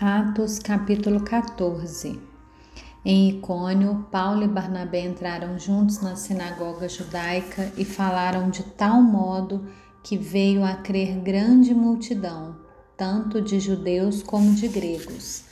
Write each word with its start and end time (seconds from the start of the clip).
Atos 0.00 0.60
capítulo 0.60 1.24
14 1.24 2.20
Em 3.04 3.30
Icônio, 3.30 4.06
Paulo 4.12 4.44
e 4.44 4.46
Barnabé 4.46 5.00
entraram 5.00 5.58
juntos 5.58 6.00
na 6.00 6.14
sinagoga 6.14 6.88
judaica 6.88 7.72
e 7.76 7.84
falaram 7.84 8.48
de 8.48 8.62
tal 8.62 9.02
modo 9.02 9.66
que 10.04 10.16
veio 10.16 10.62
a 10.62 10.74
crer 10.74 11.18
grande 11.18 11.74
multidão, 11.74 12.54
tanto 12.96 13.42
de 13.42 13.58
judeus 13.58 14.22
como 14.22 14.54
de 14.54 14.68
gregos. 14.68 15.42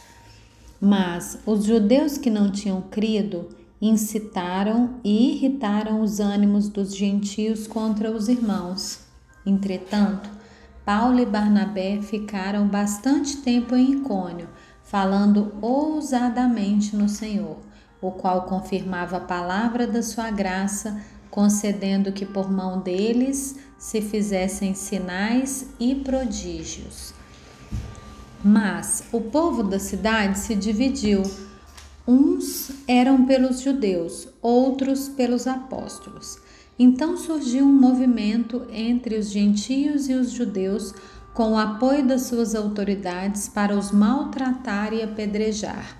Mas 0.80 1.40
os 1.44 1.64
judeus 1.64 2.16
que 2.16 2.30
não 2.30 2.48
tinham 2.48 2.82
crido 2.82 3.48
incitaram 3.82 5.00
e 5.02 5.32
irritaram 5.32 6.00
os 6.00 6.20
ânimos 6.20 6.68
dos 6.68 6.94
gentios 6.94 7.66
contra 7.66 8.12
os 8.12 8.28
irmãos. 8.28 9.00
Entretanto, 9.44 10.35
Paulo 10.86 11.18
e 11.18 11.26
Barnabé 11.26 12.00
ficaram 12.00 12.68
bastante 12.68 13.38
tempo 13.38 13.74
em 13.74 13.94
Icônio, 13.94 14.48
falando 14.84 15.52
ousadamente 15.60 16.94
no 16.94 17.08
Senhor, 17.08 17.58
o 18.00 18.12
qual 18.12 18.42
confirmava 18.42 19.16
a 19.16 19.20
palavra 19.20 19.84
da 19.84 20.00
sua 20.00 20.30
graça, 20.30 21.02
concedendo 21.28 22.12
que 22.12 22.24
por 22.24 22.48
mão 22.48 22.78
deles 22.78 23.58
se 23.76 24.00
fizessem 24.00 24.74
sinais 24.74 25.70
e 25.80 25.92
prodígios. 25.92 27.12
Mas 28.44 29.08
o 29.10 29.20
povo 29.20 29.64
da 29.64 29.80
cidade 29.80 30.38
se 30.38 30.54
dividiu. 30.54 31.24
Uns 32.06 32.70
eram 32.86 33.26
pelos 33.26 33.60
judeus, 33.60 34.28
outros 34.40 35.08
pelos 35.08 35.48
apóstolos. 35.48 36.38
Então 36.78 37.16
surgiu 37.16 37.64
um 37.64 37.72
movimento 37.72 38.66
entre 38.70 39.16
os 39.16 39.30
gentios 39.30 40.08
e 40.08 40.14
os 40.14 40.30
judeus 40.30 40.94
com 41.32 41.52
o 41.52 41.58
apoio 41.58 42.06
das 42.06 42.22
suas 42.22 42.54
autoridades 42.54 43.48
para 43.48 43.76
os 43.76 43.90
maltratar 43.90 44.92
e 44.92 45.02
apedrejar. 45.02 45.98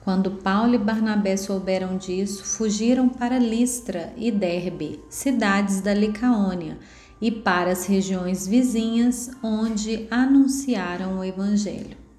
Quando 0.00 0.30
Paulo 0.30 0.74
e 0.74 0.78
Barnabé 0.78 1.36
souberam 1.36 1.96
disso, 1.96 2.44
fugiram 2.44 3.08
para 3.08 3.38
Listra 3.38 4.12
e 4.16 4.30
Derbe, 4.30 5.00
cidades 5.08 5.80
da 5.80 5.92
Licaônia, 5.92 6.78
e 7.20 7.30
para 7.30 7.70
as 7.70 7.84
regiões 7.86 8.46
vizinhas, 8.46 9.30
onde 9.42 10.06
anunciaram 10.10 11.18
o 11.18 11.24
Evangelho. 11.24 12.09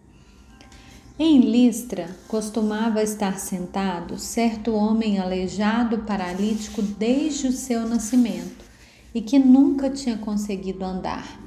Em 1.20 1.42
Listra 1.42 2.10
costumava 2.28 3.04
estar 3.04 3.38
sentado 3.38 4.18
certo 4.18 4.74
homem 4.74 5.20
aleijado 5.20 6.00
paralítico 6.00 6.82
desde 6.82 7.48
o 7.48 7.52
seu 7.52 7.88
nascimento 7.88 8.66
e 9.14 9.22
que 9.22 9.38
nunca 9.38 9.90
tinha 9.90 10.18
conseguido 10.18 10.84
andar. 10.86 11.40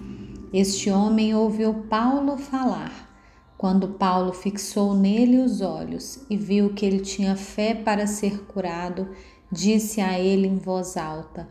Este 0.53 0.91
homem 0.91 1.35
ouviu 1.35 1.75
Paulo 1.89 2.37
falar. 2.37 3.11
Quando 3.57 3.89
Paulo 3.89 4.33
fixou 4.33 4.95
nele 4.95 5.39
os 5.39 5.61
olhos 5.61 6.21
e 6.29 6.37
viu 6.37 6.75
que 6.75 6.85
ele 6.85 7.01
tinha 7.01 7.35
fé 7.35 7.75
para 7.75 8.07
ser 8.07 8.45
curado, 8.45 9.09
disse 9.51 10.01
a 10.01 10.19
ele 10.19 10.47
em 10.47 10.59
voz 10.59 10.97
alta: 10.97 11.49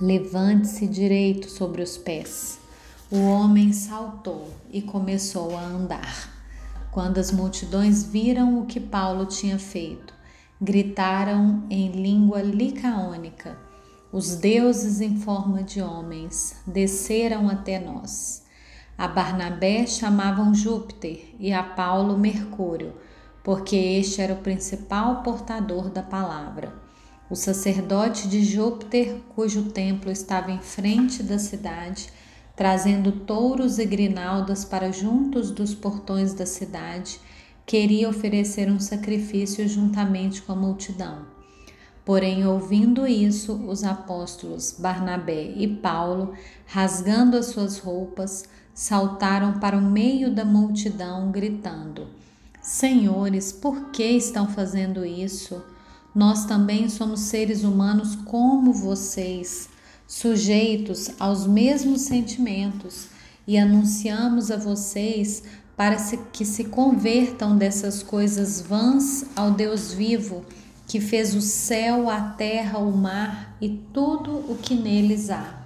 Levante-se 0.00 0.86
direito 0.86 1.48
sobre 1.48 1.82
os 1.82 1.96
pés. 1.96 2.58
O 3.10 3.20
homem 3.20 3.72
saltou 3.72 4.48
e 4.72 4.82
começou 4.82 5.56
a 5.56 5.62
andar. 5.62 6.39
Quando 6.92 7.18
as 7.18 7.30
multidões 7.30 8.02
viram 8.02 8.60
o 8.60 8.66
que 8.66 8.80
Paulo 8.80 9.24
tinha 9.24 9.58
feito, 9.60 10.12
gritaram 10.60 11.62
em 11.70 11.92
língua 11.92 12.42
licaônica: 12.42 13.56
Os 14.12 14.34
deuses 14.34 15.00
em 15.00 15.16
forma 15.16 15.62
de 15.62 15.80
homens 15.80 16.56
desceram 16.66 17.48
até 17.48 17.78
nós. 17.78 18.44
A 18.98 19.06
Barnabé 19.06 19.86
chamavam 19.86 20.52
Júpiter 20.52 21.34
e 21.38 21.52
a 21.52 21.62
Paulo 21.62 22.18
Mercúrio, 22.18 22.92
porque 23.44 23.76
este 23.76 24.20
era 24.20 24.34
o 24.34 24.42
principal 24.42 25.22
portador 25.22 25.88
da 25.90 26.02
palavra. 26.02 26.74
O 27.30 27.36
sacerdote 27.36 28.28
de 28.28 28.44
Júpiter, 28.44 29.20
cujo 29.36 29.70
templo 29.70 30.10
estava 30.10 30.50
em 30.50 30.60
frente 30.60 31.22
da 31.22 31.38
cidade, 31.38 32.12
trazendo 32.60 33.10
touros 33.10 33.78
e 33.78 33.86
grinaldas 33.86 34.66
para 34.66 34.92
juntos 34.92 35.50
dos 35.50 35.74
portões 35.74 36.34
da 36.34 36.44
cidade, 36.44 37.18
queria 37.64 38.06
oferecer 38.06 38.70
um 38.70 38.78
sacrifício 38.78 39.66
juntamente 39.66 40.42
com 40.42 40.52
a 40.52 40.56
multidão. 40.56 41.24
Porém, 42.04 42.46
ouvindo 42.46 43.06
isso, 43.06 43.54
os 43.66 43.82
apóstolos 43.82 44.76
Barnabé 44.78 45.54
e 45.56 45.66
Paulo, 45.66 46.34
rasgando 46.66 47.38
as 47.38 47.46
suas 47.46 47.78
roupas, 47.78 48.44
saltaram 48.74 49.58
para 49.58 49.78
o 49.78 49.80
meio 49.80 50.30
da 50.30 50.44
multidão, 50.44 51.30
gritando: 51.30 52.08
Senhores, 52.60 53.52
por 53.52 53.86
que 53.86 54.04
estão 54.04 54.46
fazendo 54.46 55.02
isso? 55.02 55.64
Nós 56.14 56.44
também 56.44 56.90
somos 56.90 57.20
seres 57.20 57.64
humanos 57.64 58.16
como 58.16 58.70
vocês 58.70 59.70
sujeitos 60.10 61.08
aos 61.20 61.46
mesmos 61.46 62.00
sentimentos, 62.00 63.06
e 63.46 63.56
anunciamos 63.56 64.50
a 64.50 64.56
vocês 64.56 65.44
para 65.76 65.94
que 66.32 66.44
se 66.44 66.64
convertam 66.64 67.56
dessas 67.56 68.02
coisas 68.02 68.60
vãs 68.60 69.24
ao 69.36 69.52
Deus 69.52 69.94
vivo, 69.94 70.44
que 70.88 71.00
fez 71.00 71.32
o 71.36 71.40
céu, 71.40 72.10
a 72.10 72.20
terra, 72.20 72.80
o 72.80 72.90
mar 72.90 73.56
e 73.60 73.68
tudo 73.92 74.32
o 74.32 74.58
que 74.60 74.74
neles 74.74 75.30
há. 75.30 75.60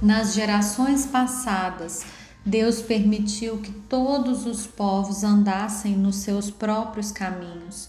Nas 0.00 0.32
gerações 0.32 1.04
passadas, 1.04 2.04
Deus 2.46 2.80
permitiu 2.80 3.58
que 3.58 3.72
todos 3.72 4.46
os 4.46 4.64
povos 4.64 5.24
andassem 5.24 5.96
nos 5.96 6.16
seus 6.16 6.52
próprios 6.52 7.10
caminhos. 7.10 7.88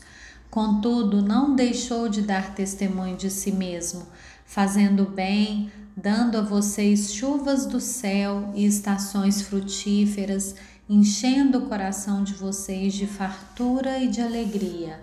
Contudo, 0.50 1.22
não 1.22 1.56
deixou 1.56 2.10
de 2.10 2.24
dar 2.24 2.56
testemunho 2.56 3.16
de 3.16 3.30
si 3.30 3.52
mesmo, 3.52 4.08
fazendo 4.50 5.06
bem, 5.06 5.72
dando 5.96 6.36
a 6.36 6.42
vocês 6.42 7.14
chuvas 7.14 7.68
do 7.68 7.80
céu 7.80 8.52
e 8.56 8.66
estações 8.66 9.44
frutíferas, 9.44 10.56
enchendo 10.90 11.60
o 11.60 11.70
coração 11.70 12.24
de 12.24 12.34
vocês 12.34 12.96
de 12.96 13.06
fartura 13.06 14.00
e 14.00 14.08
de 14.08 14.20
alegria. 14.22 15.00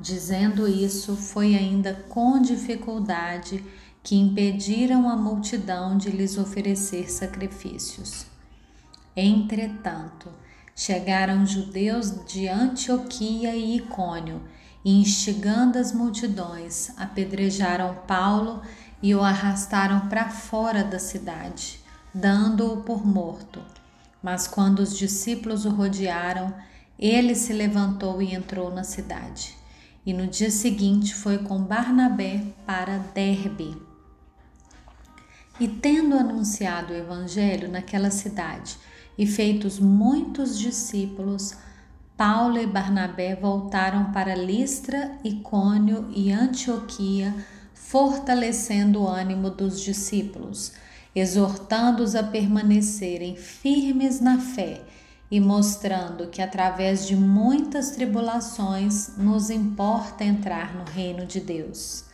Dizendo 0.00 0.66
isso, 0.66 1.14
foi 1.14 1.54
ainda 1.54 2.04
com 2.08 2.42
dificuldade 2.42 3.64
que 4.02 4.16
impediram 4.16 5.08
a 5.08 5.16
multidão 5.16 5.96
de 5.96 6.10
lhes 6.10 6.36
oferecer 6.36 7.08
sacrifícios. 7.12 8.26
Entretanto, 9.14 10.30
chegaram 10.74 11.46
judeus 11.46 12.26
de 12.26 12.48
Antioquia 12.48 13.54
e 13.54 13.76
Icônio 13.76 14.42
e, 14.84 15.00
instigando 15.00 15.78
as 15.78 15.92
multidões, 15.92 16.90
apedrejaram 16.96 17.96
Paulo 18.06 18.62
e 19.02 19.14
o 19.14 19.22
arrastaram 19.22 20.08
para 20.08 20.28
fora 20.28 20.82
da 20.82 20.98
cidade, 20.98 21.80
dando-o 22.12 22.78
por 22.78 23.06
morto. 23.06 23.62
Mas 24.22 24.46
quando 24.46 24.80
os 24.80 24.96
discípulos 24.96 25.64
o 25.64 25.70
rodearam, 25.70 26.52
ele 26.98 27.34
se 27.34 27.52
levantou 27.52 28.20
e 28.20 28.34
entrou 28.34 28.72
na 28.72 28.82
cidade. 28.82 29.56
E 30.04 30.12
no 30.12 30.26
dia 30.26 30.50
seguinte 30.50 31.14
foi 31.14 31.38
com 31.38 31.62
Barnabé 31.62 32.42
para 32.66 32.98
Derbe. 32.98 33.80
E 35.60 35.68
tendo 35.68 36.16
anunciado 36.16 36.92
o 36.92 36.96
evangelho 36.96 37.68
naquela 37.68 38.10
cidade 38.10 38.78
e 39.16 39.26
feitos 39.26 39.78
muitos 39.78 40.58
discípulos, 40.58 41.54
Paulo 42.18 42.58
e 42.58 42.66
Barnabé 42.66 43.36
voltaram 43.36 44.10
para 44.10 44.34
Listra, 44.34 45.12
Icônio 45.22 46.08
e 46.12 46.32
Antioquia, 46.32 47.32
fortalecendo 47.72 49.02
o 49.02 49.08
ânimo 49.08 49.50
dos 49.50 49.80
discípulos, 49.80 50.72
exortando-os 51.14 52.16
a 52.16 52.24
permanecerem 52.24 53.36
firmes 53.36 54.18
na 54.20 54.36
fé 54.40 54.80
e 55.30 55.38
mostrando 55.38 56.26
que 56.26 56.42
através 56.42 57.06
de 57.06 57.14
muitas 57.14 57.92
tribulações 57.92 59.16
nos 59.16 59.48
importa 59.48 60.24
entrar 60.24 60.74
no 60.74 60.90
reino 60.90 61.24
de 61.24 61.38
Deus. 61.38 62.04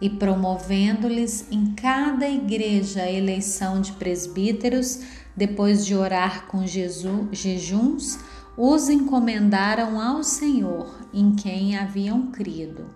E 0.00 0.08
promovendo-lhes 0.08 1.46
em 1.50 1.74
cada 1.74 2.28
igreja 2.28 3.02
a 3.02 3.10
eleição 3.10 3.80
de 3.80 3.90
presbíteros, 3.90 5.00
depois 5.36 5.84
de 5.84 5.96
orar 5.96 6.46
com 6.46 6.64
Jesus, 6.64 7.26
jejuns, 7.32 8.20
os 8.60 8.88
encomendaram 8.88 10.00
ao 10.00 10.24
Senhor 10.24 10.98
em 11.14 11.32
quem 11.36 11.78
haviam 11.78 12.26
crido. 12.32 12.86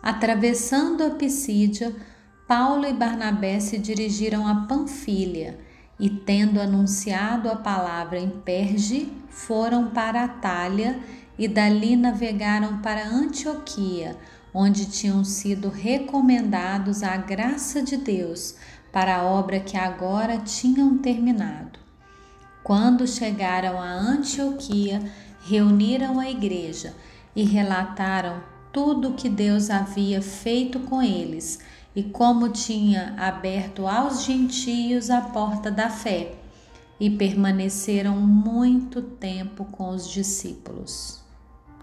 Atravessando 0.00 1.02
a 1.02 1.10
Pisídia, 1.10 1.92
Paulo 2.46 2.86
e 2.86 2.92
Barnabé 2.92 3.58
se 3.58 3.78
dirigiram 3.78 4.46
a 4.46 4.66
Panfilha 4.68 5.58
e, 5.98 6.08
tendo 6.08 6.60
anunciado 6.60 7.50
a 7.50 7.56
palavra 7.56 8.20
em 8.20 8.30
Perge, 8.30 9.12
foram 9.28 9.90
para 9.90 10.22
Atália 10.22 11.00
e 11.36 11.48
dali 11.48 11.96
navegaram 11.96 12.78
para 12.78 13.08
Antioquia, 13.08 14.16
onde 14.54 14.86
tinham 14.86 15.24
sido 15.24 15.68
recomendados 15.68 17.02
à 17.02 17.16
graça 17.16 17.82
de 17.82 17.96
Deus 17.96 18.54
para 18.92 19.16
a 19.16 19.24
obra 19.24 19.58
que 19.58 19.76
agora 19.76 20.38
tinham 20.38 20.96
terminado. 20.98 21.85
Quando 22.66 23.06
chegaram 23.06 23.80
a 23.80 23.92
Antioquia, 23.92 25.00
reuniram 25.44 26.18
a 26.18 26.28
igreja 26.28 26.92
e 27.36 27.44
relataram 27.44 28.42
tudo 28.72 29.10
o 29.10 29.14
que 29.14 29.28
Deus 29.28 29.70
havia 29.70 30.20
feito 30.20 30.80
com 30.80 31.00
eles 31.00 31.60
e 31.94 32.02
como 32.02 32.48
tinha 32.48 33.14
aberto 33.18 33.86
aos 33.86 34.24
gentios 34.24 35.10
a 35.10 35.20
porta 35.20 35.70
da 35.70 35.88
fé, 35.88 36.34
e 36.98 37.08
permaneceram 37.08 38.16
muito 38.16 39.00
tempo 39.00 39.66
com 39.66 39.90
os 39.90 40.10
discípulos. 40.10 41.25